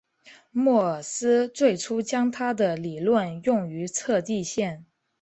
[0.49, 4.87] 莫尔斯最初将他的理论用于测地线。